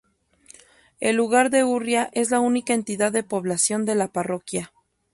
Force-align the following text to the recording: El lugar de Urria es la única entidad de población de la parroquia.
El 0.99 1.15
lugar 1.15 1.51
de 1.51 1.63
Urria 1.63 2.09
es 2.13 2.31
la 2.31 2.39
única 2.39 2.73
entidad 2.73 3.11
de 3.11 3.21
población 3.21 3.85
de 3.85 3.93
la 3.93 4.07
parroquia. 4.07 4.73